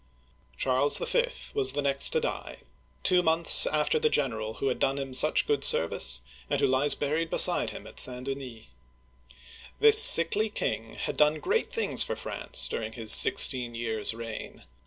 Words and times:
Charles 0.57 0.97
V. 0.97 1.27
was 1.53 1.73
the 1.73 1.81
next 1.83 2.09
to 2.09 2.19
die,— 2.19 2.61
two 3.03 3.21
months 3.21 3.67
after 3.67 3.99
the 3.99 4.09
general 4.09 4.55
who 4.55 4.67
had 4.69 4.79
done 4.79 4.97
him 4.97 5.13
such 5.13 5.45
good 5.45 5.63
service, 5.63 6.23
and 6.49 6.59
who 6.59 6.65
lies 6.65 6.95
buried 6.95 7.29
beside 7.29 7.69
him 7.69 7.85
at 7.85 7.99
St. 7.99 8.25
Denis. 8.25 8.63
This 9.79 10.01
sickly 10.03 10.49
king 10.49 10.95
had 10.95 11.17
done 11.17 11.39
great 11.39 11.71
things 11.71 12.01
for 12.01 12.15
France 12.15 12.67
during 12.67 12.93
his 12.93 13.11
sixteen 13.13 13.75
years* 13.75 14.15
reign. 14.15 14.63